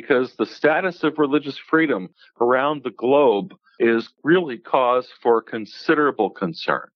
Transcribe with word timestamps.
because 0.00 0.34
the 0.34 0.46
status 0.46 1.04
of 1.04 1.20
religious 1.20 1.56
freedom 1.56 2.08
around 2.40 2.82
the 2.82 2.90
globe 2.90 3.54
is 3.78 4.08
really 4.24 4.58
cause 4.58 5.08
for 5.22 5.40
considerable 5.40 6.30
concern. 6.30 6.88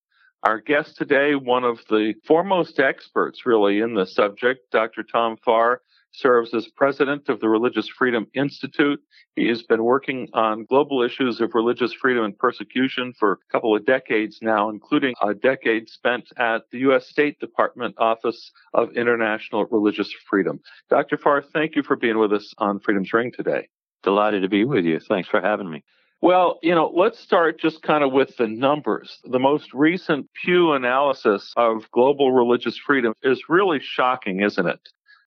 Our 0.43 0.61
guest 0.61 0.97
today, 0.97 1.37
one 1.37 1.63
of 1.63 1.79
the 1.89 2.15
foremost 2.27 2.81
experts 2.81 3.47
really 3.47 3.79
in 3.79 3.95
the 3.95 4.05
subject, 4.05 4.73
Dr. 4.73 5.05
Tom 5.05 5.37
Farr, 5.45 5.81
serves 6.13 6.55
as 6.55 6.69
president 6.69 7.29
of 7.29 7.41
the 7.41 7.49
Religious 7.49 7.89
Freedom 7.89 8.27
Institute. 8.35 9.01
He 9.37 9.49
has 9.49 9.63
been 9.63 9.85
working 9.85 10.29
on 10.33 10.65
global 10.65 11.03
issues 11.03 11.41
of 11.41 11.55
religious 11.55 11.93
freedom 11.93 12.25
and 12.25 12.37
persecution 12.39 13.13
for 13.19 13.33
a 13.33 13.53
couple 13.53 13.77
of 13.77 13.87
decades 13.87 14.39
now, 14.43 14.71
including 14.71 15.15
a 15.23 15.35
decade 15.35 15.89
spent 15.89 16.25
at 16.37 16.63
the 16.73 16.79
U.S. 16.81 17.09
State 17.09 17.39
Department 17.41 17.95
Office 17.99 18.51
of 18.75 18.97
International 18.97 19.67
Religious 19.67 20.13
Freedom. 20.29 20.61
Dr. 20.91 21.17
Farr, 21.17 21.43
thank 21.43 21.77
you 21.77 21.83
for 21.83 21.97
being 21.97 22.19
with 22.19 22.33
us 22.33 22.53
on 22.59 22.81
Freedom's 22.81 23.13
Ring 23.13 23.33
today. 23.33 23.69
Delighted 24.03 24.43
to 24.43 24.49
be 24.49 24.65
with 24.65 24.85
you. 24.85 25.01
Thanks 25.01 25.29
for 25.29 25.41
having 25.41 25.71
me. 25.71 25.85
Well, 26.21 26.59
you 26.63 26.75
know, 26.75 26.93
let's 26.97 27.21
start 27.21 27.61
just 27.61 27.83
kind 27.83 28.03
of 28.03 28.13
with 28.13 28.37
the 28.39 28.49
numbers. 28.49 29.21
The 29.25 29.39
most 29.39 29.73
recent 29.73 30.29
Pew 30.35 30.73
analysis 30.73 31.53
of 31.57 31.89
global 31.93 32.33
religious 32.33 32.77
freedom 32.77 33.15
is 33.23 33.49
really 33.49 33.79
shocking, 33.81 34.41
isn't 34.41 34.67
it? 34.67 34.81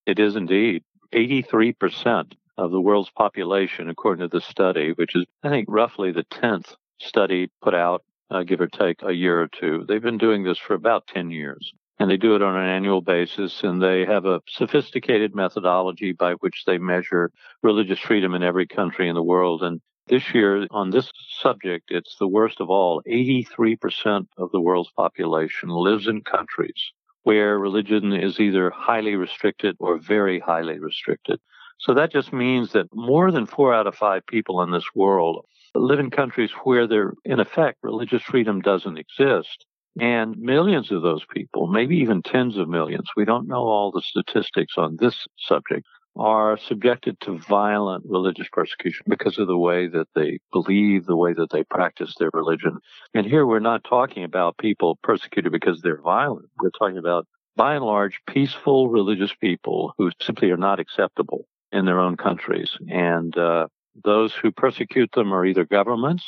It 0.06 0.20
is 0.20 0.36
indeed. 0.36 0.84
83% 1.14 2.34
of 2.58 2.72
the 2.72 2.82
world's 2.82 3.12
population, 3.12 3.90
according 3.90 4.28
to 4.28 4.36
the 4.36 4.42
study, 4.42 4.94
which 4.94 5.16
is, 5.16 5.26
I 5.44 5.50
think, 5.50 5.68
roughly 5.70 6.12
the 6.12 6.24
10th 6.24 6.76
study 7.00 7.52
put 7.62 7.76
out, 7.76 8.04
uh, 8.30 8.44
give 8.44 8.62
or 8.62 8.68
take 8.68 9.04
a 9.04 9.14
year 9.14 9.42
or 9.42 9.48
two. 9.48 9.86
They've 9.88 10.02
been 10.02 10.18
doing 10.18 10.44
this 10.44 10.58
for 10.58 10.74
about 10.74 11.08
10 11.08 11.32
years. 11.32 11.74
And 12.00 12.10
they 12.10 12.18
do 12.18 12.36
it 12.36 12.42
on 12.42 12.56
an 12.56 12.68
annual 12.68 13.02
basis, 13.02 13.64
and 13.64 13.82
they 13.82 14.06
have 14.06 14.26
a 14.26 14.42
sophisticated 14.48 15.36
methodology 15.36 16.14
by 16.14 16.34
which 16.34 16.64
they 16.66 16.80
measure 16.80 17.32
religious 17.62 18.00
freedom 18.00 18.34
in 18.34 18.42
every 18.42 18.66
country 18.66 19.08
in 19.08 19.14
the 19.14 19.22
world. 19.22 19.62
And 19.62 19.82
this 20.08 20.34
year, 20.34 20.66
on 20.72 20.90
this 20.90 21.12
subject, 21.30 21.92
it's 21.92 22.16
the 22.18 22.28
worst 22.28 22.60
of 22.60 22.72
all. 22.72 23.04
83% 23.08 24.28
of 24.38 24.52
the 24.52 24.62
world's 24.62 24.92
population 24.92 25.70
lives 25.70 26.08
in 26.08 26.22
countries 26.22 26.92
where 27.24 27.60
religion 27.60 28.14
is 28.14 28.40
either 28.40 28.70
highly 28.72 29.16
restricted 29.16 29.76
or 29.80 29.98
very 29.98 30.40
highly 30.40 30.80
restricted. 30.80 31.40
So 31.80 31.94
that 31.94 32.12
just 32.12 32.32
means 32.32 32.74
that 32.74 32.88
more 32.94 33.32
than 33.32 33.46
four 33.46 33.74
out 33.74 33.88
of 33.88 33.96
five 33.96 34.26
people 34.28 34.62
in 34.62 34.72
this 34.72 34.86
world 34.94 35.46
live 35.74 36.00
in 36.00 36.12
countries 36.12 36.52
where 36.64 36.88
there, 36.88 37.14
in 37.26 37.40
effect, 37.40 37.80
religious 37.82 38.22
freedom 38.22 38.62
doesn't 38.62 38.98
exist. 38.98 39.66
And 40.00 40.38
millions 40.38 40.92
of 40.92 41.02
those 41.02 41.26
people, 41.34 41.68
maybe 41.68 41.98
even 41.98 42.22
tens 42.22 42.58
of 42.58 42.70
millions, 42.70 43.10
we 43.18 43.26
don't 43.26 43.48
know 43.48 43.64
all 43.64 43.92
the 43.92 44.02
statistics 44.02 44.74
on 44.78 44.98
this 45.00 45.28
subject, 45.38 45.86
are 46.18 46.58
subjected 46.58 47.20
to 47.22 47.38
violent 47.38 48.04
religious 48.08 48.48
persecution 48.52 49.06
because 49.08 49.38
of 49.38 49.48
the 49.48 49.58
way 49.58 49.88
that 49.88 50.08
they 50.14 50.40
believe, 50.52 51.06
the 51.06 51.16
way 51.16 51.34
that 51.34 51.50
they 51.52 51.64
practice 51.64 52.14
their 52.20 52.30
religion. 52.34 52.78
And 53.14 53.26
here 53.26 53.46
we're 53.46 53.60
not 53.60 53.84
talking 53.84 54.24
about 54.24 54.58
people 54.58 55.00
persecuted 55.04 55.52
because 55.52 55.82
they're 55.82 56.02
violent. 56.02 56.50
We're 56.62 56.72
talking 56.72 56.98
about, 56.98 57.28
by 57.56 57.76
and 57.76 57.86
large, 57.86 58.20
peaceful 58.28 58.90
religious 58.90 59.34
people 59.34 59.94
who 59.98 60.12
simply 60.22 60.52
are 60.52 60.58
not 60.58 60.80
acceptable 60.80 61.48
in 61.72 61.86
their 61.86 62.00
own 62.00 62.18
countries. 62.18 62.72
And 62.90 63.36
uh, 63.38 63.68
those 64.04 64.34
who 64.34 64.52
persecute 64.52 65.12
them 65.14 65.34
are 65.34 65.46
either 65.46 65.66
governments 65.66 66.26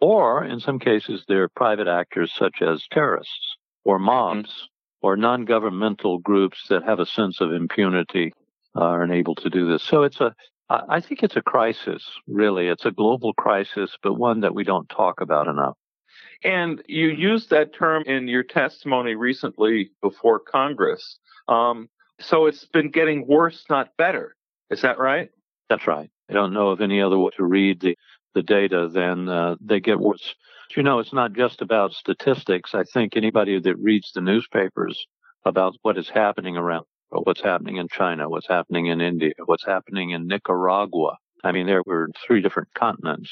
or, 0.00 0.44
in 0.44 0.58
some 0.58 0.80
cases, 0.80 1.24
they're 1.28 1.48
private 1.48 1.86
actors 1.86 2.32
such 2.36 2.62
as 2.62 2.84
terrorists 2.90 3.56
or 3.84 3.98
mobs. 3.98 4.50
Mm-hmm. 4.50 4.66
Or 5.02 5.16
non 5.16 5.46
governmental 5.46 6.18
groups 6.18 6.66
that 6.68 6.82
have 6.82 7.00
a 7.00 7.06
sense 7.06 7.40
of 7.40 7.54
impunity 7.54 8.34
are 8.74 9.02
unable 9.02 9.34
to 9.36 9.50
do 9.50 9.70
this. 9.70 9.82
So 9.82 10.02
it's 10.02 10.20
a, 10.20 10.34
I 10.68 11.00
think 11.00 11.22
it's 11.22 11.36
a 11.36 11.42
crisis, 11.42 12.04
really. 12.28 12.68
It's 12.68 12.84
a 12.84 12.92
global 12.92 13.32
crisis, 13.34 13.96
but 14.02 14.14
one 14.14 14.40
that 14.40 14.54
we 14.54 14.62
don't 14.62 14.88
talk 14.88 15.20
about 15.20 15.48
enough. 15.48 15.76
And 16.44 16.82
you 16.86 17.08
used 17.08 17.50
that 17.50 17.74
term 17.74 18.04
in 18.06 18.28
your 18.28 18.44
testimony 18.44 19.14
recently 19.14 19.90
before 20.00 20.38
Congress. 20.38 21.18
Um, 21.48 21.88
so 22.20 22.46
it's 22.46 22.66
been 22.66 22.90
getting 22.90 23.26
worse, 23.26 23.64
not 23.68 23.96
better. 23.96 24.36
Is 24.70 24.82
that 24.82 24.98
right? 24.98 25.30
That's 25.68 25.86
right. 25.86 26.10
I 26.28 26.32
don't 26.32 26.52
know 26.52 26.68
of 26.68 26.80
any 26.80 27.02
other 27.02 27.18
way 27.18 27.30
to 27.36 27.44
read 27.44 27.80
the, 27.80 27.96
the 28.34 28.42
data 28.42 28.88
than 28.92 29.28
uh, 29.28 29.56
they 29.60 29.80
get 29.80 29.98
worse. 29.98 30.34
You 30.76 30.84
know, 30.84 31.00
it's 31.00 31.12
not 31.12 31.32
just 31.32 31.62
about 31.62 31.92
statistics. 31.92 32.74
I 32.74 32.84
think 32.84 33.16
anybody 33.16 33.58
that 33.58 33.76
reads 33.76 34.12
the 34.12 34.20
newspapers 34.20 35.04
about 35.44 35.74
what 35.82 35.98
is 35.98 36.08
happening 36.08 36.56
around 36.56 36.84
what's 37.10 37.42
happening 37.42 37.76
in 37.76 37.88
China, 37.88 38.28
what's 38.28 38.48
happening 38.48 38.86
in 38.86 39.00
India, 39.00 39.32
what's 39.44 39.64
happening 39.64 40.10
in 40.10 40.26
Nicaragua. 40.26 41.16
I 41.42 41.52
mean, 41.52 41.66
there 41.66 41.82
were 41.86 42.08
three 42.26 42.40
different 42.40 42.68
continents, 42.74 43.30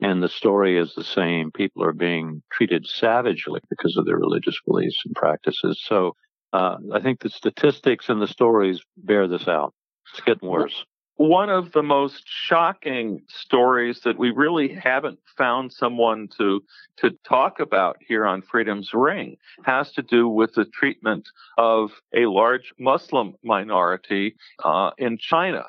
and 0.00 0.22
the 0.22 0.28
story 0.28 0.78
is 0.78 0.94
the 0.94 1.04
same. 1.04 1.50
People 1.52 1.84
are 1.84 1.92
being 1.92 2.42
treated 2.52 2.86
savagely 2.86 3.60
because 3.70 3.96
of 3.96 4.06
their 4.06 4.18
religious 4.18 4.58
beliefs 4.66 5.00
and 5.04 5.14
practices. 5.14 5.80
So 5.84 6.14
uh, 6.52 6.76
I 6.92 7.00
think 7.00 7.20
the 7.20 7.30
statistics 7.30 8.08
and 8.08 8.20
the 8.20 8.26
stories 8.26 8.80
bear 8.96 9.28
this 9.28 9.48
out. 9.48 9.72
It's 10.12 10.20
getting 10.20 10.48
worse 10.48 10.84
one 11.16 11.48
of 11.48 11.72
the 11.72 11.82
most 11.82 12.22
shocking 12.26 13.22
stories 13.28 14.00
that 14.00 14.18
we 14.18 14.30
really 14.30 14.68
haven't 14.68 15.18
found 15.36 15.72
someone 15.72 16.28
to 16.38 16.62
to 16.96 17.10
talk 17.24 17.60
about 17.60 17.96
here 18.06 18.26
on 18.26 18.42
Freedom's 18.42 18.92
Ring 18.92 19.36
has 19.64 19.92
to 19.92 20.02
do 20.02 20.28
with 20.28 20.54
the 20.54 20.64
treatment 20.64 21.28
of 21.56 21.92
a 22.14 22.26
large 22.26 22.72
Muslim 22.78 23.34
minority 23.42 24.34
uh, 24.64 24.90
in 24.98 25.18
China. 25.18 25.64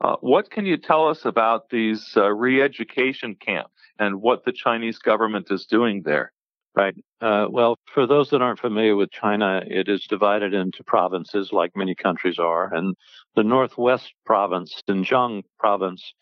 Uh, 0.00 0.16
what 0.20 0.50
can 0.50 0.66
you 0.66 0.76
tell 0.76 1.08
us 1.08 1.24
about 1.24 1.70
these 1.70 2.12
uh, 2.16 2.30
re-education 2.30 3.34
camps 3.34 3.72
and 3.98 4.20
what 4.20 4.44
the 4.44 4.52
Chinese 4.52 4.98
government 4.98 5.46
is 5.50 5.64
doing 5.64 6.02
there? 6.02 6.32
Right. 6.76 6.94
Uh, 7.22 7.46
well, 7.50 7.78
for 7.86 8.06
those 8.06 8.28
that 8.30 8.42
aren't 8.42 8.60
familiar 8.60 8.96
with 8.96 9.10
China, 9.10 9.62
it 9.66 9.88
is 9.88 10.04
divided 10.06 10.52
into 10.52 10.84
provinces 10.84 11.50
like 11.50 11.74
many 11.74 11.94
countries 11.94 12.38
are. 12.38 12.72
And 12.72 12.94
the 13.34 13.42
Northwest 13.42 14.12
province, 14.26 14.82
Xinjiang 14.86 15.44
province, 15.58 16.12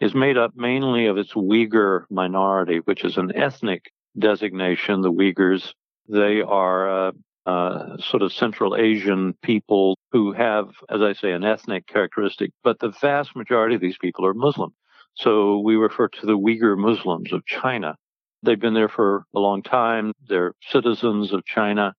is 0.00 0.14
made 0.14 0.36
up 0.36 0.52
mainly 0.54 1.06
of 1.06 1.16
its 1.16 1.32
Uyghur 1.32 2.04
minority, 2.10 2.78
which 2.84 3.04
is 3.04 3.16
an 3.16 3.34
ethnic 3.34 3.90
designation. 4.18 5.00
The 5.00 5.10
Uyghurs, 5.10 5.72
they 6.08 6.42
are 6.42 7.08
uh, 7.08 7.12
uh, 7.46 7.96
sort 7.96 8.22
of 8.22 8.34
Central 8.34 8.76
Asian 8.76 9.32
people 9.42 9.96
who 10.10 10.32
have, 10.32 10.68
as 10.90 11.00
I 11.00 11.14
say, 11.14 11.32
an 11.32 11.42
ethnic 11.44 11.86
characteristic, 11.86 12.50
but 12.62 12.78
the 12.80 12.92
vast 13.00 13.34
majority 13.34 13.76
of 13.76 13.80
these 13.80 13.98
people 13.98 14.26
are 14.26 14.34
Muslim. 14.34 14.74
So 15.14 15.60
we 15.60 15.76
refer 15.76 16.08
to 16.08 16.26
the 16.26 16.36
Uyghur 16.36 16.76
Muslims 16.76 17.32
of 17.32 17.46
China. 17.46 17.96
They've 18.42 18.60
been 18.60 18.74
there 18.74 18.88
for 18.88 19.24
a 19.34 19.40
long 19.40 19.62
time. 19.62 20.12
They're 20.26 20.54
citizens 20.70 21.32
of 21.32 21.44
China, 21.44 21.94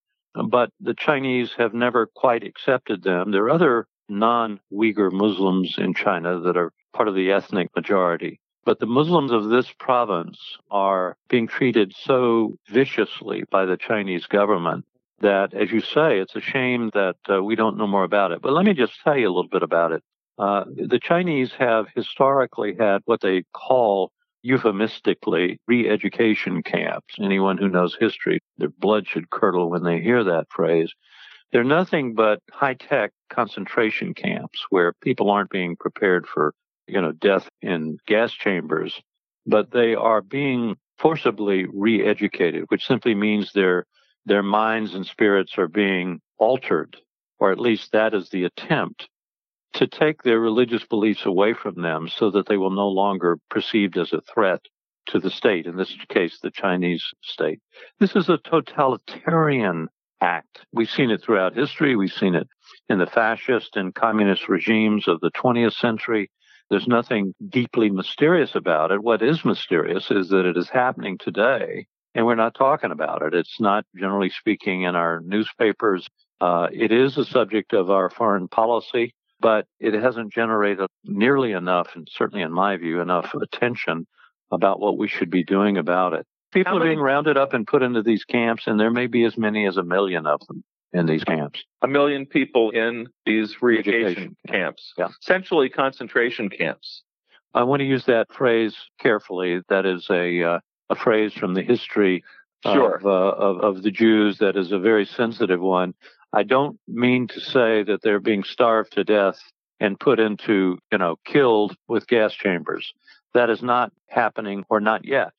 but 0.50 0.70
the 0.80 0.94
Chinese 0.94 1.54
have 1.58 1.74
never 1.74 2.08
quite 2.08 2.44
accepted 2.44 3.04
them. 3.04 3.31
There 3.31 3.44
are 3.46 3.52
other 3.52 3.88
non 4.10 4.60
Uyghur 4.72 5.12
Muslims 5.12 5.75
in 5.78 5.94
China 5.94 6.40
that 6.42 6.57
are 6.57 6.72
part 6.94 7.07
of 7.07 7.16
the 7.16 7.31
ethnic 7.31 7.69
majority. 7.75 8.40
But 8.66 8.80
the 8.80 8.86
Muslims 8.86 9.31
of 9.31 9.50
this 9.50 9.74
province 9.78 10.40
are 10.72 11.18
being 11.28 11.48
treated 11.48 11.94
so 11.98 12.57
viciously 12.69 13.44
by 13.51 13.66
the 13.66 13.78
Chinese 13.78 14.25
government 14.25 14.86
that, 15.19 15.54
as 15.54 15.72
you 15.72 15.81
say, 15.81 16.19
it's 16.19 16.36
a 16.36 16.42
shame 16.42 16.89
that 16.94 17.16
uh, 17.30 17.44
we 17.44 17.56
don't 17.56 17.78
know 17.78 17.88
more 17.88 18.04
about 18.04 18.31
it. 18.31 18.42
But 18.42 18.54
let 18.54 18.66
me 18.66 18.74
just 18.74 18.94
tell 19.04 19.18
you 19.18 19.28
a 19.28 19.34
little 19.34 19.50
bit 19.50 19.63
about 19.63 19.92
it. 19.92 20.04
Uh, 20.38 20.63
the 20.68 21.00
Chinese 21.00 21.51
have 21.60 21.88
historically 21.96 22.75
had 22.78 23.01
what 23.06 23.22
they 23.22 23.44
call 23.54 24.12
euphemistically 24.44 25.57
re-education 25.68 26.62
camps. 26.62 27.16
Anyone 27.19 27.57
who 27.57 27.69
knows 27.69 27.98
history, 28.00 28.40
their 28.57 28.69
blood 28.78 29.07
should 29.07 29.30
curdle 29.30 29.69
when 29.69 29.84
they 29.84 30.00
hear 30.00 30.24
that 30.24 30.48
phrase. 30.50 30.94
They're 31.51 31.63
nothing 31.63 32.13
but 32.13 32.40
high-tech 32.51 33.12
concentration 33.30 34.13
camps 34.13 34.66
where 34.69 34.94
people 35.01 35.31
aren't 35.31 35.50
being 35.50 35.75
prepared 35.75 36.28
for, 36.28 36.54
you 36.88 37.01
know, 37.01 37.12
death 37.12 37.48
in 37.62 37.98
gas 38.06 38.31
chambers, 38.34 39.01
but 39.45 39.72
they 39.72 39.95
are 39.95 40.22
being 40.22 40.75
forcibly 40.98 41.66
re-educated, 41.74 42.66
which 42.68 42.86
simply 42.86 43.16
means 43.16 43.51
their 43.54 43.86
their 44.25 44.44
minds 44.44 44.94
and 44.94 45.06
spirits 45.06 45.57
are 45.57 45.68
being 45.68 46.22
altered, 46.38 46.96
or 47.39 47.51
at 47.51 47.60
least 47.60 47.92
that 47.92 48.13
is 48.13 48.30
the 48.30 48.46
attempt 48.46 49.10
to 49.74 49.88
take 49.88 50.24
their 50.24 50.40
religious 50.40 50.86
beliefs 50.86 51.25
away 51.25 51.54
from 51.54 51.81
them 51.81 52.08
so 52.08 52.31
that 52.31 52.48
they 52.48 52.58
will 52.58 52.72
no 52.72 52.88
longer 52.88 53.38
perceived 53.50 53.98
as 53.98 54.14
a 54.14 54.22
threat 54.34 54.62
to 55.08 55.20
the 55.20 55.30
state, 55.30 55.66
in 55.66 55.75
this 55.75 55.96
case, 56.10 56.40
the 56.42 56.52
Chinese 56.52 57.04
state. 57.22 57.60
This 58.00 58.16
is 58.16 58.30
a 58.30 58.38
totalitarian 58.38 59.90
act. 60.22 60.66
We've 60.72 60.90
seen 60.90 61.10
it 61.12 61.22
throughout 61.22 61.56
history. 61.56 61.96
We've 61.96 62.12
seen 62.12 62.36
it 62.36 62.48
in 62.88 63.00
the 63.00 63.06
fascist 63.06 63.75
and 63.75 63.94
communist 63.94 64.48
regimes 64.48 65.08
of 65.08 65.20
the 65.20 65.31
20th 65.31 65.74
century. 65.74 66.31
There's 66.70 66.88
nothing 66.88 67.34
deeply 67.50 67.90
mysterious 67.90 68.56
about 68.56 68.92
it. 68.92 69.04
What 69.04 69.22
is 69.22 69.44
mysterious 69.44 70.10
is 70.10 70.30
that 70.30 70.46
it 70.46 70.56
is 70.56 70.70
happening 70.70 71.18
today 71.18 71.88
and 72.16 72.25
we're 72.25 72.36
not 72.36 72.54
talking 72.54 72.92
about 72.92 73.22
it. 73.24 73.34
It's 73.34 73.60
not, 73.60 73.86
generally 73.96 74.30
speaking, 74.30 74.84
in 74.84 74.96
our 74.96 75.22
newspapers. 75.22 76.08
Uh, 76.40 76.68
it 76.72 76.92
is 76.92 77.18
a 77.18 77.25
subject 77.25 77.74
of 77.74 77.90
our 77.90 78.10
foreign 78.10 78.48
policy, 78.48 79.14
but 79.44 79.68
it 79.80 79.94
hasn't 79.94 80.34
generated 80.34 80.88
nearly 81.04 81.51
enough, 81.51 81.90
and 81.95 82.07
certainly 82.10 82.42
in 82.42 82.51
my 82.51 82.78
view, 82.78 83.01
enough 83.01 83.31
attention 83.36 84.07
about 84.51 84.80
what 84.80 84.98
we 84.98 85.07
should 85.07 85.30
be 85.30 85.44
doing 85.44 85.78
about 85.78 86.13
it. 86.13 86.25
People 86.54 86.78
are 86.78 86.84
being 86.84 87.00
rounded 87.00 87.36
up 87.36 87.54
and 87.54 87.68
put 87.68 87.84
into 87.84 88.01
these 88.01 88.24
camps, 88.24 88.63
and 88.68 88.80
there 88.80 88.92
may 88.92 89.07
be 89.07 89.25
as 89.25 89.38
many 89.38 89.68
as 89.68 89.75
a 89.75 89.84
million 89.84 90.25
of 90.25 90.40
them 90.48 90.63
in 90.94 91.07
these 91.07 91.24
camps. 91.24 91.62
A 91.81 91.88
million 91.88 92.25
people 92.25 92.69
in 92.69 93.07
these 93.25 93.56
re-education 93.62 94.38
camps, 94.48 94.94
yeah. 94.98 95.10
essentially 95.22 95.68
concentration 95.68 96.50
camps. 96.50 97.04
I 97.54 97.63
want 97.63 97.81
to 97.81 97.86
use 97.86 98.06
that 98.06 98.31
phrase 98.31 98.75
carefully. 99.00 99.62
That 99.69 99.86
is 99.86 100.07
a 100.10 100.44
uh, 100.44 100.60
a 100.89 100.96
phrase 100.96 101.34
from 101.34 101.54
the 101.54 101.63
history 101.63 102.24
sure. 102.63 102.95
of, 102.95 103.06
uh, 103.06 103.10
of, 103.10 103.57
of 103.60 103.83
the 103.83 103.92
Jews 103.92 104.38
that 104.39 104.56
is 104.56 104.71
a 104.71 104.80
very 104.80 105.06
sensitive 105.06 105.62
one. 105.62 105.94
I 106.33 106.44
don't 106.44 106.80
mean 106.88 107.27
to 107.27 107.39
say 107.39 107.83
that 107.83 108.00
they're 108.01 108.19
being 108.19 108.44
starved 108.44 108.94
to 108.94 109.04
death 109.04 109.39
and 109.80 110.00
put 110.00 110.19
into, 110.19 110.77
you 110.92 110.98
know, 110.98 111.18
killed 111.25 111.75
with 111.88 112.07
gas 112.07 112.33
chambers. 112.33 112.94
That 113.33 113.50
is 113.50 113.62
not 113.62 113.92
happening 114.10 114.63
or 114.69 114.80
not 114.80 115.06
yet. 115.06 115.33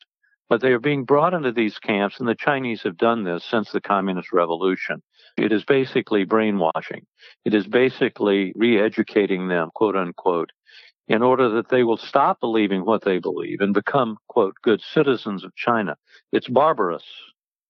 But 0.48 0.60
they 0.60 0.72
are 0.72 0.80
being 0.80 1.04
brought 1.04 1.32
into 1.32 1.52
these 1.52 1.78
camps, 1.78 2.20
and 2.20 2.28
the 2.28 2.34
Chinese 2.34 2.82
have 2.82 2.98
done 2.98 3.24
this 3.24 3.44
since 3.44 3.72
the 3.72 3.80
Communist 3.80 4.32
Revolution. 4.32 5.02
It 5.36 5.52
is 5.52 5.64
basically 5.64 6.24
brainwashing. 6.24 7.06
It 7.44 7.54
is 7.54 7.66
basically 7.66 8.52
re 8.54 8.78
educating 8.78 9.48
them, 9.48 9.70
quote 9.74 9.96
unquote, 9.96 10.50
in 11.08 11.22
order 11.22 11.48
that 11.50 11.68
they 11.68 11.84
will 11.84 11.96
stop 11.96 12.40
believing 12.40 12.84
what 12.84 13.04
they 13.04 13.18
believe 13.18 13.60
and 13.60 13.74
become, 13.74 14.16
quote, 14.28 14.54
good 14.62 14.80
citizens 14.80 15.44
of 15.44 15.54
China. 15.54 15.96
It's 16.32 16.48
barbarous. 16.48 17.04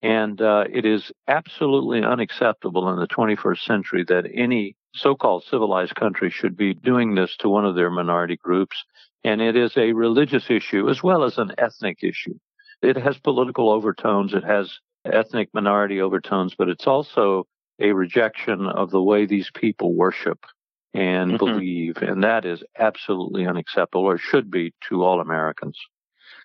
And 0.02 0.40
uh, 0.40 0.64
it 0.70 0.84
is 0.84 1.10
absolutely 1.28 2.04
unacceptable 2.04 2.90
in 2.90 2.98
the 2.98 3.08
21st 3.08 3.60
century 3.60 4.04
that 4.08 4.30
any 4.32 4.76
so 4.94 5.14
called 5.14 5.44
civilized 5.44 5.94
country 5.94 6.30
should 6.30 6.56
be 6.56 6.74
doing 6.74 7.14
this 7.14 7.36
to 7.38 7.48
one 7.48 7.64
of 7.64 7.74
their 7.74 7.90
minority 7.90 8.36
groups. 8.36 8.84
And 9.24 9.40
it 9.40 9.56
is 9.56 9.76
a 9.76 9.92
religious 9.92 10.50
issue 10.50 10.88
as 10.88 11.02
well 11.02 11.24
as 11.24 11.38
an 11.38 11.52
ethnic 11.58 11.98
issue. 12.02 12.38
It 12.82 12.96
has 12.96 13.18
political 13.18 13.70
overtones, 13.70 14.34
it 14.34 14.44
has 14.44 14.78
ethnic 15.04 15.48
minority 15.54 16.00
overtones, 16.00 16.54
but 16.56 16.68
it's 16.68 16.86
also 16.86 17.46
a 17.80 17.92
rejection 17.92 18.66
of 18.66 18.90
the 18.90 19.02
way 19.02 19.26
these 19.26 19.50
people 19.54 19.94
worship 19.94 20.44
and 20.94 21.32
mm-hmm. 21.32 21.44
believe. 21.44 21.96
And 21.98 22.22
that 22.22 22.44
is 22.44 22.62
absolutely 22.78 23.46
unacceptable 23.46 24.04
or 24.06 24.16
should 24.16 24.50
be 24.50 24.72
to 24.88 25.02
all 25.02 25.20
Americans. 25.20 25.78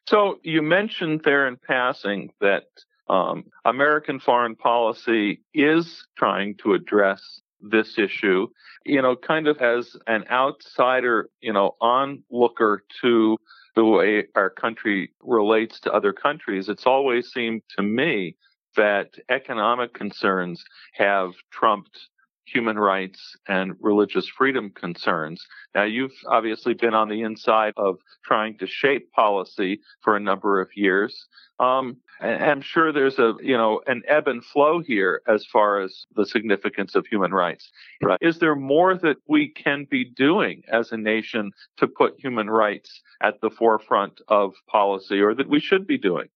So 0.07 0.39
you 0.43 0.61
mentioned 0.61 1.21
there 1.23 1.47
in 1.47 1.57
passing 1.57 2.31
that 2.41 2.63
um, 3.07 3.45
American 3.65 4.19
foreign 4.19 4.55
policy 4.55 5.41
is 5.53 6.05
trying 6.17 6.55
to 6.57 6.73
address 6.73 7.41
this 7.61 7.97
issue, 7.97 8.47
you 8.85 9.01
know, 9.01 9.15
kind 9.15 9.47
of 9.47 9.57
as 9.61 9.95
an 10.07 10.25
outsider, 10.31 11.29
you 11.41 11.51
know, 11.51 11.75
onlooker 11.81 12.83
to 13.01 13.37
the 13.75 13.83
way 13.83 14.25
our 14.35 14.49
country 14.49 15.11
relates 15.21 15.79
to 15.81 15.91
other 15.91 16.13
countries. 16.13 16.69
It's 16.69 16.85
always 16.85 17.29
seemed 17.29 17.61
to 17.77 17.83
me 17.83 18.35
that 18.75 19.15
economic 19.29 19.93
concerns 19.93 20.63
have 20.93 21.31
trumped 21.51 21.99
human 22.51 22.77
rights 22.77 23.35
and 23.47 23.73
religious 23.79 24.27
freedom 24.27 24.71
concerns. 24.71 25.45
Now, 25.75 25.83
you've 25.83 26.15
obviously 26.27 26.73
been 26.73 26.93
on 26.93 27.09
the 27.09 27.21
inside 27.21 27.73
of 27.77 27.99
trying 28.25 28.57
to 28.57 28.67
shape 28.67 29.11
policy 29.11 29.81
for 30.01 30.15
a 30.15 30.19
number 30.19 30.59
of 30.61 30.69
years. 30.75 31.27
Um, 31.59 31.97
I'm 32.21 32.61
sure 32.61 32.91
there's 32.91 33.19
a, 33.19 33.33
you 33.41 33.55
know, 33.55 33.81
an 33.87 34.01
ebb 34.07 34.27
and 34.27 34.43
flow 34.43 34.81
here 34.81 35.21
as 35.27 35.45
far 35.45 35.81
as 35.81 36.05
the 36.15 36.25
significance 36.25 36.95
of 36.95 37.05
human 37.07 37.33
rights. 37.33 37.69
Right. 38.01 38.17
Is 38.21 38.39
there 38.39 38.55
more 38.55 38.95
that 38.97 39.17
we 39.27 39.49
can 39.49 39.85
be 39.89 40.03
doing 40.03 40.63
as 40.67 40.91
a 40.91 40.97
nation 40.97 41.51
to 41.77 41.87
put 41.87 42.19
human 42.19 42.49
rights 42.49 43.01
at 43.21 43.39
the 43.41 43.49
forefront 43.49 44.21
of 44.27 44.53
policy 44.67 45.21
or 45.21 45.33
that 45.35 45.49
we 45.49 45.59
should 45.59 45.87
be 45.87 45.97
doing? 45.97 46.27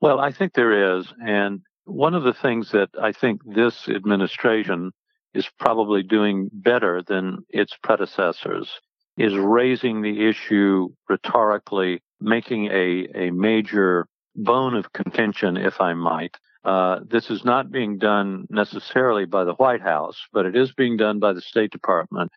Well, 0.00 0.20
I 0.20 0.30
think 0.30 0.52
there 0.52 0.98
is. 0.98 1.12
And 1.20 1.62
one 1.84 2.14
of 2.14 2.22
the 2.22 2.34
things 2.34 2.70
that 2.72 2.90
I 3.00 3.12
think 3.12 3.40
this 3.44 3.88
administration 3.88 4.92
is 5.38 5.48
probably 5.58 6.02
doing 6.02 6.50
better 6.52 7.00
than 7.06 7.38
its 7.48 7.72
predecessors, 7.82 8.68
is 9.16 9.34
raising 9.36 10.02
the 10.02 10.28
issue 10.28 10.88
rhetorically, 11.08 12.02
making 12.20 12.66
a, 12.66 13.06
a 13.14 13.30
major 13.30 14.06
bone 14.34 14.74
of 14.74 14.92
contention, 14.92 15.56
if 15.56 15.80
I 15.80 15.94
might. 15.94 16.34
Uh, 16.64 17.00
this 17.08 17.30
is 17.30 17.44
not 17.44 17.70
being 17.70 17.98
done 17.98 18.46
necessarily 18.50 19.26
by 19.26 19.44
the 19.44 19.54
White 19.54 19.80
House, 19.80 20.18
but 20.32 20.44
it 20.44 20.56
is 20.56 20.72
being 20.72 20.96
done 20.96 21.20
by 21.20 21.32
the 21.32 21.40
State 21.40 21.70
Department, 21.70 22.32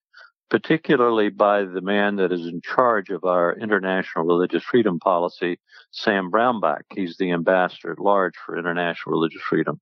particularly 0.52 1.30
by 1.30 1.64
the 1.64 1.82
man 1.82 2.18
that 2.18 2.32
is 2.32 2.46
in 2.46 2.62
charge 2.62 3.10
of 3.10 3.24
our 3.24 3.58
international 3.58 4.26
religious 4.26 4.64
freedom 4.64 5.00
policy, 5.00 5.58
Sam 5.90 6.30
Brownback. 6.30 6.84
He's 6.94 7.18
the 7.18 7.32
ambassador 7.32 7.94
at 7.94 8.00
large 8.00 8.36
for 8.46 8.60
international 8.60 9.14
religious 9.14 9.42
freedom. 9.42 9.82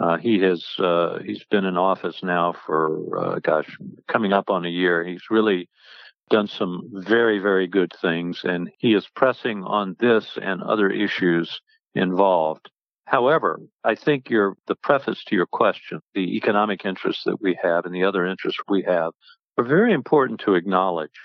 Uh, 0.00 0.16
he 0.16 0.38
has 0.40 0.64
uh, 0.78 1.18
he's 1.24 1.44
been 1.50 1.64
in 1.64 1.76
office 1.76 2.22
now 2.22 2.54
for 2.66 3.18
uh, 3.18 3.38
gosh, 3.40 3.68
coming 4.06 4.32
up 4.32 4.48
on 4.48 4.64
a 4.64 4.68
year. 4.68 5.04
He's 5.04 5.24
really 5.30 5.68
done 6.30 6.46
some 6.46 6.88
very 6.92 7.38
very 7.38 7.66
good 7.66 7.92
things, 8.00 8.42
and 8.44 8.70
he 8.78 8.94
is 8.94 9.08
pressing 9.14 9.64
on 9.64 9.96
this 9.98 10.38
and 10.40 10.62
other 10.62 10.88
issues 10.90 11.60
involved. 11.94 12.70
However, 13.06 13.60
I 13.82 13.96
think 13.96 14.30
your 14.30 14.56
the 14.66 14.76
preface 14.76 15.24
to 15.24 15.34
your 15.34 15.46
question, 15.46 16.00
the 16.14 16.36
economic 16.36 16.84
interests 16.84 17.24
that 17.24 17.40
we 17.40 17.58
have 17.60 17.84
and 17.84 17.94
the 17.94 18.04
other 18.04 18.24
interests 18.24 18.60
we 18.68 18.82
have, 18.82 19.12
are 19.56 19.64
very 19.64 19.92
important 19.92 20.40
to 20.40 20.54
acknowledge. 20.54 21.18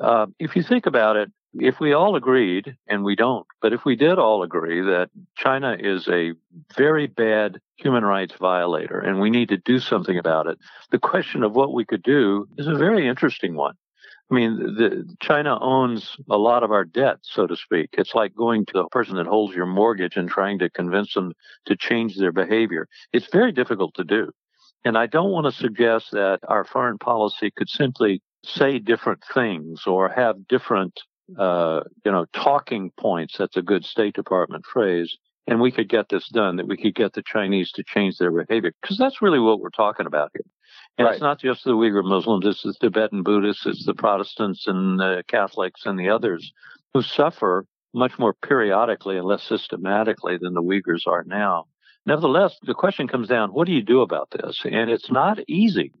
Uh, 0.00 0.26
if 0.38 0.56
you 0.56 0.62
think 0.62 0.86
about 0.86 1.16
it, 1.16 1.30
if 1.54 1.80
we 1.80 1.92
all 1.92 2.14
agreed, 2.14 2.76
and 2.86 3.04
we 3.04 3.16
don't, 3.16 3.46
but 3.62 3.72
if 3.72 3.84
we 3.84 3.96
did 3.96 4.18
all 4.18 4.42
agree 4.42 4.82
that 4.82 5.10
China 5.36 5.76
is 5.78 6.08
a 6.08 6.32
very 6.76 7.06
bad 7.06 7.60
human 7.76 8.04
rights 8.04 8.34
violator 8.38 8.98
and 8.98 9.20
we 9.20 9.30
need 9.30 9.48
to 9.48 9.56
do 9.56 9.78
something 9.78 10.18
about 10.18 10.46
it, 10.46 10.58
the 10.90 10.98
question 10.98 11.42
of 11.42 11.54
what 11.54 11.72
we 11.72 11.84
could 11.84 12.02
do 12.02 12.46
is 12.58 12.66
a 12.66 12.74
very 12.74 13.08
interesting 13.08 13.54
one. 13.54 13.74
I 14.30 14.34
mean, 14.34 14.56
the, 14.58 15.16
China 15.20 15.58
owns 15.58 16.16
a 16.28 16.36
lot 16.36 16.62
of 16.62 16.70
our 16.70 16.84
debt, 16.84 17.18
so 17.22 17.46
to 17.46 17.56
speak. 17.56 17.90
It's 17.92 18.14
like 18.14 18.34
going 18.34 18.66
to 18.66 18.72
the 18.74 18.88
person 18.88 19.16
that 19.16 19.26
holds 19.26 19.54
your 19.54 19.64
mortgage 19.64 20.16
and 20.16 20.28
trying 20.28 20.58
to 20.58 20.68
convince 20.68 21.14
them 21.14 21.32
to 21.64 21.76
change 21.76 22.16
their 22.16 22.32
behavior. 22.32 22.88
It's 23.12 23.28
very 23.32 23.52
difficult 23.52 23.94
to 23.94 24.04
do. 24.04 24.30
And 24.84 24.98
I 24.98 25.06
don't 25.06 25.30
want 25.30 25.46
to 25.46 25.52
suggest 25.52 26.10
that 26.12 26.40
our 26.46 26.64
foreign 26.64 26.98
policy 26.98 27.50
could 27.56 27.70
simply 27.70 28.20
say 28.44 28.78
different 28.78 29.22
things 29.32 29.86
or 29.86 30.10
have 30.10 30.46
different 30.46 31.00
uh, 31.36 31.80
you 32.04 32.12
know, 32.12 32.26
talking 32.32 32.90
points. 32.98 33.36
That's 33.38 33.56
a 33.56 33.62
good 33.62 33.84
State 33.84 34.14
Department 34.14 34.64
phrase. 34.64 35.16
And 35.46 35.60
we 35.60 35.72
could 35.72 35.88
get 35.88 36.10
this 36.10 36.28
done, 36.28 36.56
that 36.56 36.68
we 36.68 36.76
could 36.76 36.94
get 36.94 37.14
the 37.14 37.22
Chinese 37.22 37.72
to 37.72 37.82
change 37.82 38.18
their 38.18 38.30
behavior. 38.30 38.72
Because 38.82 38.98
that's 38.98 39.22
really 39.22 39.38
what 39.38 39.60
we're 39.60 39.70
talking 39.70 40.06
about 40.06 40.30
here. 40.34 40.44
And 40.98 41.06
right. 41.06 41.14
it's 41.14 41.22
not 41.22 41.40
just 41.40 41.64
the 41.64 41.72
Uyghur 41.72 42.04
Muslims, 42.04 42.44
it's 42.44 42.62
the 42.62 42.74
Tibetan 42.74 43.22
Buddhists, 43.22 43.64
it's 43.64 43.86
the 43.86 43.94
Protestants 43.94 44.66
and 44.66 44.98
the 44.98 45.22
Catholics 45.28 45.82
and 45.86 45.98
the 45.98 46.10
others 46.10 46.52
who 46.92 47.02
suffer 47.02 47.64
much 47.94 48.18
more 48.18 48.34
periodically 48.34 49.16
and 49.16 49.26
less 49.26 49.42
systematically 49.42 50.36
than 50.38 50.54
the 50.54 50.62
Uyghurs 50.62 51.06
are 51.06 51.24
now. 51.24 51.66
Nevertheless, 52.04 52.56
the 52.62 52.74
question 52.74 53.06
comes 53.06 53.28
down 53.28 53.50
what 53.50 53.66
do 53.66 53.72
you 53.72 53.82
do 53.82 54.00
about 54.00 54.30
this? 54.30 54.60
And 54.64 54.90
it's 54.90 55.10
not 55.10 55.38
easy. 55.48 55.92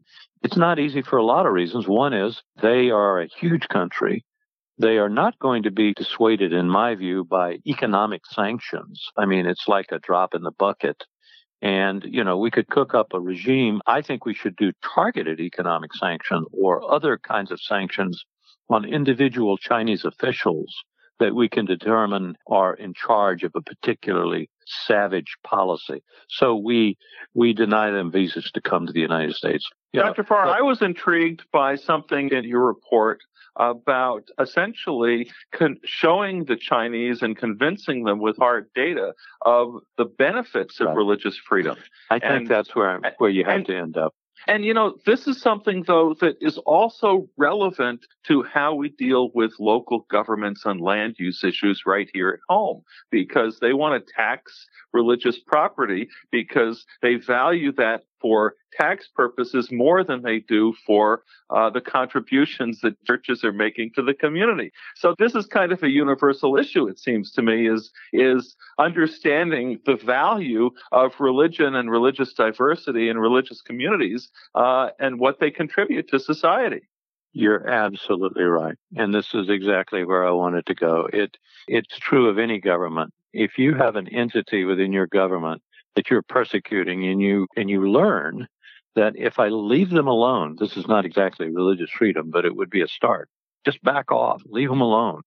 It's 0.42 0.56
not 0.56 0.78
easy 0.78 1.02
for 1.02 1.16
a 1.16 1.24
lot 1.24 1.46
of 1.46 1.52
reasons. 1.52 1.86
One 1.86 2.12
is 2.12 2.42
they 2.60 2.90
are 2.90 3.20
a 3.20 3.28
huge 3.28 3.68
country. 3.68 4.24
They 4.80 4.98
are 4.98 5.08
not 5.08 5.38
going 5.40 5.64
to 5.64 5.72
be 5.72 5.92
dissuaded, 5.92 6.52
in 6.52 6.70
my 6.70 6.94
view, 6.94 7.24
by 7.24 7.58
economic 7.66 8.24
sanctions. 8.26 9.10
I 9.16 9.26
mean, 9.26 9.44
it's 9.44 9.66
like 9.66 9.86
a 9.90 9.98
drop 9.98 10.34
in 10.34 10.42
the 10.42 10.52
bucket. 10.52 11.04
And, 11.60 12.04
you 12.04 12.22
know, 12.22 12.38
we 12.38 12.52
could 12.52 12.68
cook 12.68 12.94
up 12.94 13.12
a 13.12 13.20
regime. 13.20 13.80
I 13.86 14.02
think 14.02 14.24
we 14.24 14.34
should 14.34 14.54
do 14.54 14.70
targeted 14.94 15.40
economic 15.40 15.92
sanctions 15.94 16.46
or 16.52 16.88
other 16.92 17.18
kinds 17.18 17.50
of 17.50 17.60
sanctions 17.60 18.24
on 18.70 18.84
individual 18.84 19.56
Chinese 19.56 20.04
officials 20.04 20.72
that 21.18 21.34
we 21.34 21.48
can 21.48 21.64
determine 21.64 22.36
are 22.46 22.74
in 22.74 22.94
charge 22.94 23.42
of 23.42 23.50
a 23.56 23.62
particularly 23.62 24.48
savage 24.86 25.36
policy. 25.44 26.02
So 26.28 26.56
we 26.56 26.96
we 27.34 27.52
deny 27.52 27.90
them 27.90 28.10
visas 28.10 28.50
to 28.52 28.60
come 28.60 28.86
to 28.86 28.92
the 28.92 29.00
United 29.00 29.34
States. 29.34 29.68
You 29.92 30.00
Dr. 30.00 30.24
Farr, 30.24 30.46
but, 30.46 30.58
I 30.58 30.62
was 30.62 30.82
intrigued 30.82 31.44
by 31.52 31.76
something 31.76 32.30
in 32.30 32.44
your 32.44 32.66
report 32.66 33.20
about 33.56 34.28
essentially 34.38 35.30
con- 35.52 35.78
showing 35.84 36.44
the 36.44 36.56
Chinese 36.56 37.22
and 37.22 37.36
convincing 37.36 38.04
them 38.04 38.20
with 38.20 38.36
hard 38.36 38.66
data 38.74 39.14
of 39.42 39.74
the 39.96 40.04
benefits 40.04 40.80
of 40.80 40.88
right. 40.88 40.96
religious 40.96 41.36
freedom. 41.36 41.76
I 42.10 42.18
think 42.20 42.32
and, 42.32 42.48
that's 42.48 42.74
where 42.74 42.90
I'm, 42.90 43.02
where 43.18 43.30
you 43.30 43.44
have 43.44 43.56
and, 43.56 43.66
to 43.66 43.76
end 43.76 43.96
up. 43.96 44.14
And 44.46 44.64
you 44.64 44.72
know, 44.72 44.96
this 45.04 45.26
is 45.26 45.40
something 45.40 45.84
though 45.86 46.14
that 46.20 46.36
is 46.40 46.58
also 46.58 47.28
relevant 47.36 48.06
to 48.26 48.42
how 48.42 48.74
we 48.74 48.90
deal 48.90 49.30
with 49.34 49.52
local 49.58 50.06
governments 50.10 50.64
on 50.64 50.78
land 50.78 51.16
use 51.18 51.42
issues 51.44 51.82
right 51.86 52.08
here 52.12 52.30
at 52.30 52.40
home 52.48 52.82
because 53.10 53.58
they 53.58 53.72
want 53.72 54.06
to 54.06 54.12
tax 54.12 54.66
religious 54.92 55.38
property 55.38 56.08
because 56.30 56.86
they 57.02 57.16
value 57.16 57.72
that 57.72 58.02
for 58.20 58.54
tax 58.72 59.08
purposes 59.14 59.70
more 59.70 60.04
than 60.04 60.22
they 60.22 60.40
do 60.40 60.74
for 60.86 61.22
uh, 61.50 61.70
the 61.70 61.80
contributions 61.80 62.80
that 62.80 63.02
churches 63.04 63.44
are 63.44 63.52
making 63.52 63.90
to 63.94 64.02
the 64.02 64.14
community. 64.14 64.70
So 64.96 65.14
this 65.18 65.34
is 65.34 65.46
kind 65.46 65.72
of 65.72 65.82
a 65.82 65.88
universal 65.88 66.56
issue, 66.56 66.86
it 66.88 66.98
seems 66.98 67.32
to 67.32 67.42
me, 67.42 67.68
is 67.68 67.90
is 68.12 68.56
understanding 68.78 69.80
the 69.86 69.96
value 69.96 70.70
of 70.92 71.12
religion 71.20 71.74
and 71.74 71.90
religious 71.90 72.32
diversity 72.32 73.08
in 73.08 73.18
religious 73.18 73.60
communities 73.62 74.28
uh, 74.54 74.88
and 74.98 75.18
what 75.18 75.40
they 75.40 75.50
contribute 75.50 76.08
to 76.08 76.20
society. 76.20 76.82
You're 77.32 77.68
absolutely 77.68 78.44
right, 78.44 78.76
and 78.96 79.14
this 79.14 79.34
is 79.34 79.48
exactly 79.50 80.04
where 80.04 80.26
I 80.26 80.30
wanted 80.30 80.66
to 80.66 80.74
go. 80.74 81.08
It 81.12 81.36
it's 81.66 81.98
true 81.98 82.28
of 82.28 82.38
any 82.38 82.58
government. 82.58 83.12
If 83.32 83.58
you 83.58 83.74
have 83.74 83.96
an 83.96 84.08
entity 84.08 84.64
within 84.64 84.92
your 84.92 85.06
government 85.06 85.62
that 85.98 86.10
you're 86.10 86.22
persecuting 86.22 87.04
and 87.06 87.20
you 87.20 87.48
and 87.56 87.68
you 87.68 87.90
learn 87.90 88.46
that 88.94 89.14
if 89.16 89.40
I 89.40 89.48
leave 89.48 89.90
them 89.90 90.06
alone, 90.06 90.54
this 90.56 90.76
is 90.76 90.86
not 90.86 91.04
exactly 91.04 91.50
religious 91.50 91.90
freedom, 91.90 92.30
but 92.30 92.44
it 92.44 92.54
would 92.54 92.70
be 92.70 92.82
a 92.82 92.86
start. 92.86 93.28
Just 93.64 93.82
back 93.82 94.12
off, 94.12 94.40
leave 94.46 94.68
them 94.68 94.80
alone. 94.80 95.22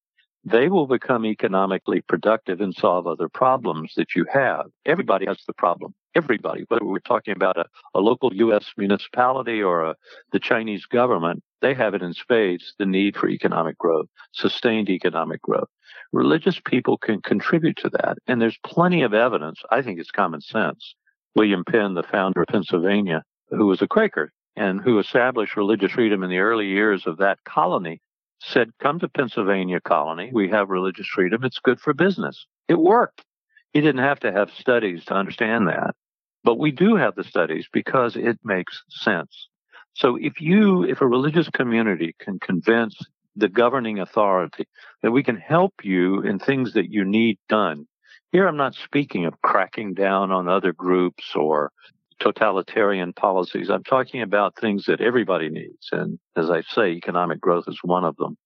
They 0.45 0.69
will 0.69 0.87
become 0.87 1.25
economically 1.25 1.99
productive 1.99 2.61
and 2.61 2.73
solve 2.73 3.05
other 3.05 3.27
problems 3.27 3.95
that 3.97 4.15
you 4.15 4.25
have. 4.31 4.67
Everybody 4.85 5.25
has 5.25 5.43
the 5.45 5.53
problem. 5.53 5.93
Everybody, 6.13 6.65
whether 6.67 6.83
we're 6.83 6.99
talking 6.99 7.33
about 7.33 7.57
a, 7.57 7.65
a 7.95 8.01
local 8.01 8.33
U.S. 8.33 8.65
municipality 8.77 9.61
or 9.61 9.85
a, 9.85 9.95
the 10.33 10.39
Chinese 10.39 10.85
government, 10.85 11.41
they 11.61 11.73
have 11.73 11.93
it 11.93 12.01
in 12.01 12.13
spades 12.13 12.73
the 12.77 12.85
need 12.85 13.15
for 13.15 13.29
economic 13.29 13.77
growth, 13.77 14.07
sustained 14.33 14.89
economic 14.89 15.41
growth. 15.41 15.69
Religious 16.11 16.59
people 16.65 16.97
can 16.97 17.21
contribute 17.21 17.77
to 17.77 17.89
that. 17.89 18.17
And 18.27 18.41
there's 18.41 18.57
plenty 18.65 19.03
of 19.03 19.13
evidence. 19.13 19.61
I 19.71 19.81
think 19.81 19.99
it's 19.99 20.11
common 20.11 20.41
sense. 20.41 20.95
William 21.35 21.63
Penn, 21.63 21.93
the 21.93 22.03
founder 22.03 22.41
of 22.41 22.47
Pennsylvania, 22.47 23.23
who 23.49 23.67
was 23.67 23.81
a 23.81 23.87
Quaker 23.87 24.31
and 24.57 24.81
who 24.81 24.99
established 24.99 25.55
religious 25.55 25.93
freedom 25.93 26.23
in 26.23 26.29
the 26.29 26.39
early 26.39 26.67
years 26.67 27.07
of 27.07 27.17
that 27.17 27.39
colony, 27.45 28.01
said, 28.41 28.71
Come 28.81 28.99
to 28.99 29.07
Pennsylvania 29.07 29.79
colony. 29.79 30.29
We 30.33 30.49
have 30.49 30.69
religious 30.69 31.07
freedom. 31.07 31.43
It's 31.45 31.59
good 31.59 31.79
for 31.79 31.93
business. 31.93 32.45
It 32.67 32.79
worked. 32.79 33.23
He 33.71 33.79
didn't 33.79 34.03
have 34.03 34.19
to 34.21 34.31
have 34.31 34.51
studies 34.51 35.05
to 35.05 35.13
understand 35.13 35.67
that. 35.67 35.95
But 36.43 36.57
we 36.57 36.71
do 36.71 36.95
have 36.95 37.15
the 37.15 37.23
studies 37.23 37.67
because 37.71 38.15
it 38.15 38.39
makes 38.43 38.83
sense. 38.89 39.47
So 39.93 40.17
if 40.19 40.41
you, 40.41 40.83
if 40.83 41.01
a 41.01 41.07
religious 41.07 41.49
community 41.49 42.15
can 42.19 42.39
convince 42.39 42.97
the 43.35 43.49
governing 43.49 43.99
authority, 43.99 44.65
that 45.03 45.11
we 45.11 45.23
can 45.23 45.37
help 45.37 45.73
you 45.83 46.21
in 46.21 46.39
things 46.39 46.73
that 46.73 46.91
you 46.91 47.05
need 47.05 47.37
done. 47.49 47.87
Here, 48.31 48.47
I'm 48.47 48.57
not 48.57 48.75
speaking 48.75 49.25
of 49.25 49.41
cracking 49.41 49.93
down 49.93 50.31
on 50.31 50.47
other 50.47 50.73
groups 50.73 51.35
or 51.35 51.71
totalitarian 52.19 53.13
policies. 53.13 53.69
I'm 53.69 53.83
talking 53.83 54.21
about 54.21 54.55
things 54.55 54.85
that 54.85 55.01
everybody 55.01 55.49
needs. 55.49 55.89
And 55.91 56.19
as 56.37 56.49
I 56.49 56.61
say, 56.61 56.91
economic 56.91 57.41
growth 57.41 57.65
is 57.67 57.79
one 57.83 58.05
of 58.05 58.15
them. 58.17 58.37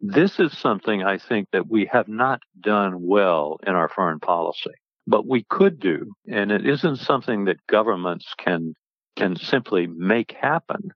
This 0.00 0.40
is 0.40 0.56
something 0.58 1.02
I 1.02 1.18
think 1.18 1.48
that 1.52 1.68
we 1.70 1.88
have 1.92 2.08
not 2.08 2.40
done 2.60 3.06
well 3.06 3.58
in 3.66 3.74
our 3.74 3.88
foreign 3.88 4.20
policy, 4.20 4.72
but 5.06 5.26
we 5.26 5.44
could 5.48 5.78
do. 5.78 6.12
And 6.28 6.50
it 6.50 6.66
isn't 6.66 6.96
something 6.96 7.44
that 7.44 7.66
governments 7.66 8.32
can, 8.38 8.74
can 9.16 9.36
simply 9.36 9.86
make 9.86 10.32
happen. 10.32 10.90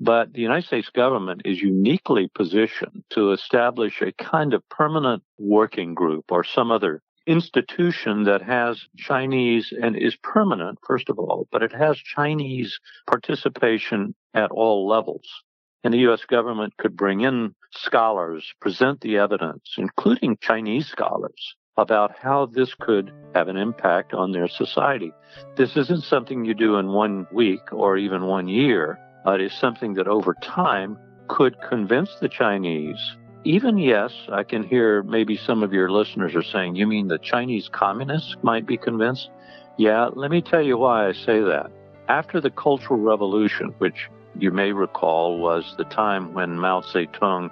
But 0.00 0.32
the 0.32 0.42
United 0.42 0.66
States 0.66 0.90
government 0.90 1.42
is 1.44 1.62
uniquely 1.62 2.28
positioned 2.34 3.04
to 3.10 3.32
establish 3.32 4.02
a 4.02 4.12
kind 4.12 4.52
of 4.52 4.68
permanent 4.68 5.22
working 5.38 5.94
group 5.94 6.30
or 6.30 6.44
some 6.44 6.70
other 6.70 7.00
institution 7.26 8.24
that 8.24 8.42
has 8.42 8.86
Chinese 8.96 9.72
and 9.80 9.96
is 9.96 10.16
permanent, 10.16 10.78
first 10.86 11.08
of 11.08 11.18
all, 11.18 11.48
but 11.50 11.62
it 11.62 11.72
has 11.72 11.96
Chinese 11.96 12.78
participation 13.06 14.14
at 14.34 14.50
all 14.50 14.86
levels. 14.86 15.26
And 15.84 15.94
the 15.94 15.98
U.S. 15.98 16.24
government 16.24 16.76
could 16.76 16.96
bring 16.96 17.20
in 17.20 17.54
scholars, 17.72 18.52
present 18.60 19.00
the 19.00 19.18
evidence, 19.18 19.74
including 19.78 20.38
Chinese 20.40 20.86
scholars, 20.86 21.54
about 21.76 22.16
how 22.16 22.46
this 22.46 22.72
could 22.78 23.12
have 23.34 23.48
an 23.48 23.56
impact 23.56 24.14
on 24.14 24.32
their 24.32 24.48
society. 24.48 25.12
This 25.56 25.76
isn't 25.76 26.04
something 26.04 26.44
you 26.44 26.54
do 26.54 26.76
in 26.76 26.88
one 26.88 27.26
week 27.32 27.72
or 27.72 27.96
even 27.96 28.26
one 28.26 28.48
year. 28.48 28.98
It 29.26 29.40
is 29.40 29.52
something 29.54 29.94
that 29.94 30.06
over 30.06 30.34
time 30.34 30.98
could 31.28 31.56
convince 31.68 32.10
the 32.20 32.28
Chinese. 32.28 33.16
Even 33.44 33.76
yes, 33.76 34.12
I 34.30 34.42
can 34.42 34.62
hear 34.62 35.02
maybe 35.02 35.36
some 35.36 35.62
of 35.62 35.72
your 35.72 35.90
listeners 35.90 36.34
are 36.34 36.42
saying, 36.42 36.76
you 36.76 36.86
mean 36.86 37.08
the 37.08 37.18
Chinese 37.18 37.68
communists 37.72 38.36
might 38.42 38.66
be 38.66 38.76
convinced? 38.76 39.30
Yeah, 39.76 40.10
let 40.14 40.30
me 40.30 40.40
tell 40.40 40.62
you 40.62 40.78
why 40.78 41.08
I 41.08 41.12
say 41.12 41.40
that. 41.40 41.70
After 42.08 42.40
the 42.40 42.50
Cultural 42.50 43.00
Revolution, 43.00 43.74
which 43.78 44.08
you 44.38 44.50
may 44.50 44.72
recall 44.72 45.38
was 45.38 45.74
the 45.76 45.84
time 45.84 46.32
when 46.32 46.58
Mao 46.58 46.82
Zedong 46.82 47.50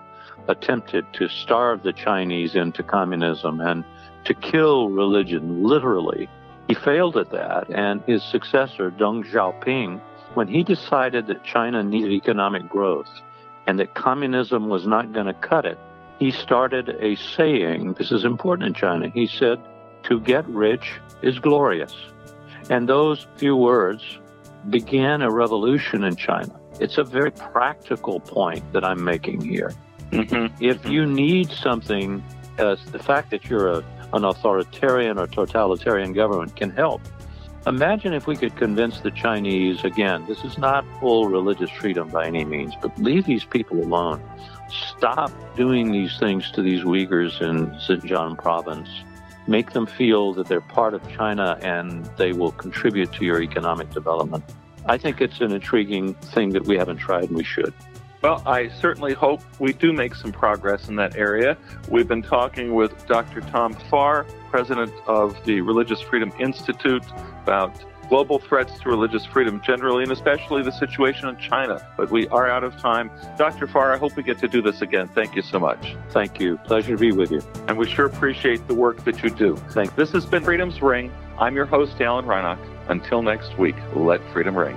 attempted 0.48 1.04
to 1.14 1.28
starve 1.28 1.82
the 1.82 1.92
Chinese 1.92 2.54
into 2.54 2.82
communism 2.82 3.60
and 3.60 3.84
to 4.24 4.34
kill 4.34 4.88
religion 4.88 5.64
literally. 5.64 6.28
He 6.68 6.74
failed 6.74 7.16
at 7.16 7.30
that, 7.30 7.68
and 7.70 8.02
his 8.06 8.22
successor, 8.22 8.90
Deng 8.90 9.24
Xiaoping, 9.30 10.00
when 10.34 10.48
he 10.48 10.62
decided 10.62 11.26
that 11.26 11.44
China 11.44 11.82
needed 11.82 12.12
economic 12.12 12.68
growth 12.68 13.10
and 13.66 13.78
that 13.78 13.94
communism 13.94 14.68
was 14.68 14.86
not 14.86 15.12
going 15.12 15.26
to 15.26 15.34
cut 15.34 15.66
it, 15.66 15.78
he 16.18 16.30
started 16.30 16.88
a 17.00 17.16
saying. 17.16 17.94
This 17.94 18.12
is 18.12 18.24
important 18.24 18.68
in 18.68 18.74
China. 18.74 19.08
He 19.08 19.26
said, 19.26 19.60
To 20.04 20.20
get 20.20 20.46
rich 20.48 20.92
is 21.20 21.38
glorious. 21.38 21.94
And 22.70 22.88
those 22.88 23.26
few 23.36 23.56
words 23.56 24.18
began 24.70 25.22
a 25.22 25.30
revolution 25.30 26.04
in 26.04 26.16
China. 26.16 26.58
It's 26.80 26.96
a 26.98 27.04
very 27.04 27.32
practical 27.32 28.20
point 28.20 28.72
that 28.72 28.84
I'm 28.84 29.04
making 29.04 29.40
here. 29.42 29.72
Mm-hmm. 30.10 30.62
If 30.62 30.86
you 30.86 31.06
need 31.06 31.50
something, 31.50 32.22
uh, 32.58 32.76
the 32.90 32.98
fact 32.98 33.30
that 33.30 33.46
you're 33.46 33.68
a, 33.68 33.84
an 34.12 34.24
authoritarian 34.24 35.18
or 35.18 35.26
totalitarian 35.26 36.12
government 36.12 36.56
can 36.56 36.70
help. 36.70 37.00
Imagine 37.66 38.12
if 38.12 38.26
we 38.26 38.36
could 38.36 38.56
convince 38.56 39.00
the 39.00 39.10
Chinese 39.12 39.84
again, 39.84 40.26
this 40.26 40.42
is 40.42 40.58
not 40.58 40.84
full 40.98 41.28
religious 41.28 41.70
freedom 41.70 42.08
by 42.08 42.26
any 42.26 42.44
means, 42.44 42.74
but 42.82 42.96
leave 42.98 43.24
these 43.24 43.44
people 43.44 43.78
alone. 43.78 44.20
Stop 44.68 45.30
doing 45.56 45.92
these 45.92 46.18
things 46.18 46.50
to 46.52 46.62
these 46.62 46.82
Uyghurs 46.82 47.40
in 47.40 47.68
Xinjiang 47.72 48.36
province. 48.36 48.88
Make 49.46 49.72
them 49.72 49.86
feel 49.86 50.32
that 50.34 50.48
they're 50.48 50.60
part 50.60 50.94
of 50.94 51.08
China 51.08 51.56
and 51.62 52.04
they 52.16 52.32
will 52.32 52.52
contribute 52.52 53.12
to 53.12 53.24
your 53.24 53.40
economic 53.40 53.90
development. 53.90 54.44
I 54.86 54.98
think 54.98 55.20
it's 55.20 55.40
an 55.40 55.52
intriguing 55.52 56.14
thing 56.14 56.50
that 56.50 56.64
we 56.64 56.76
haven't 56.76 56.96
tried 56.96 57.24
and 57.24 57.36
we 57.36 57.44
should. 57.44 57.72
Well, 58.22 58.40
I 58.46 58.68
certainly 58.68 59.14
hope 59.14 59.42
we 59.58 59.72
do 59.72 59.92
make 59.92 60.14
some 60.14 60.30
progress 60.30 60.88
in 60.88 60.94
that 60.96 61.16
area. 61.16 61.58
We've 61.88 62.06
been 62.06 62.22
talking 62.22 62.72
with 62.72 63.06
Dr. 63.08 63.40
Tom 63.40 63.74
Farr, 63.90 64.24
president 64.48 64.92
of 65.08 65.36
the 65.44 65.60
Religious 65.60 66.00
Freedom 66.00 66.32
Institute, 66.38 67.04
about 67.42 67.74
global 68.08 68.38
threats 68.38 68.78
to 68.78 68.88
religious 68.88 69.26
freedom 69.26 69.60
generally, 69.64 70.04
and 70.04 70.12
especially 70.12 70.62
the 70.62 70.70
situation 70.70 71.28
in 71.30 71.36
China. 71.38 71.84
But 71.96 72.12
we 72.12 72.28
are 72.28 72.48
out 72.48 72.62
of 72.62 72.76
time. 72.76 73.10
Dr. 73.36 73.66
Farr, 73.66 73.92
I 73.92 73.96
hope 73.96 74.16
we 74.16 74.22
get 74.22 74.38
to 74.38 74.48
do 74.48 74.62
this 74.62 74.82
again. 74.82 75.08
Thank 75.08 75.34
you 75.34 75.42
so 75.42 75.58
much. 75.58 75.96
Thank 76.10 76.38
you. 76.38 76.58
Pleasure 76.58 76.92
to 76.92 77.00
be 77.00 77.10
with 77.10 77.32
you. 77.32 77.42
And 77.66 77.76
we 77.76 77.88
sure 77.88 78.06
appreciate 78.06 78.68
the 78.68 78.74
work 78.74 79.02
that 79.04 79.22
you 79.24 79.30
do. 79.30 79.56
Thank 79.70 79.90
You. 79.90 79.96
This 79.96 80.12
has 80.12 80.26
been 80.26 80.44
Freedom's 80.44 80.80
Ring. 80.80 81.10
I'm 81.40 81.56
your 81.56 81.66
host, 81.66 82.00
Alan 82.00 82.26
Reinach. 82.26 82.58
Until 82.88 83.22
next 83.22 83.58
week, 83.58 83.76
let 83.96 84.20
freedom 84.32 84.56
ring. 84.56 84.76